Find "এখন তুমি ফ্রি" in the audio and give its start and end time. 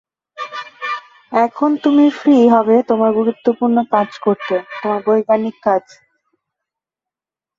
1.31-2.37